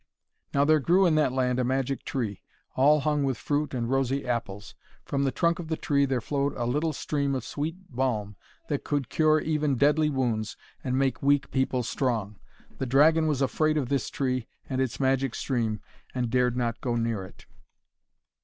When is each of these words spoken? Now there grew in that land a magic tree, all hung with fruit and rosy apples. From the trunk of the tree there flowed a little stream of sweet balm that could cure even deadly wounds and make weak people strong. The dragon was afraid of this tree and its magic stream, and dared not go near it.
Now 0.51 0.65
there 0.65 0.79
grew 0.79 1.05
in 1.05 1.13
that 1.13 1.31
land 1.31 1.59
a 1.59 1.63
magic 1.63 2.03
tree, 2.05 2.41
all 2.75 3.01
hung 3.01 3.23
with 3.23 3.37
fruit 3.37 3.75
and 3.75 3.87
rosy 3.87 4.25
apples. 4.25 4.73
From 5.05 5.25
the 5.25 5.31
trunk 5.31 5.59
of 5.59 5.67
the 5.67 5.77
tree 5.77 6.05
there 6.05 6.19
flowed 6.21 6.55
a 6.55 6.65
little 6.65 6.91
stream 6.91 7.35
of 7.35 7.43
sweet 7.45 7.75
balm 7.87 8.35
that 8.67 8.83
could 8.83 9.09
cure 9.09 9.39
even 9.39 9.75
deadly 9.75 10.09
wounds 10.09 10.57
and 10.83 10.97
make 10.97 11.21
weak 11.21 11.51
people 11.51 11.83
strong. 11.83 12.39
The 12.79 12.87
dragon 12.87 13.27
was 13.27 13.43
afraid 13.43 13.77
of 13.77 13.89
this 13.89 14.09
tree 14.09 14.47
and 14.67 14.81
its 14.81 14.99
magic 14.99 15.35
stream, 15.35 15.81
and 16.15 16.31
dared 16.31 16.57
not 16.57 16.81
go 16.81 16.95
near 16.95 17.23
it. 17.23 17.45